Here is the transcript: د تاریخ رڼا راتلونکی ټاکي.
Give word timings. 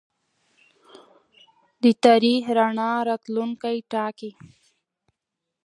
د 1.83 1.85
تاریخ 2.05 2.43
رڼا 2.57 2.91
راتلونکی 3.09 3.77
ټاکي. 3.91 4.31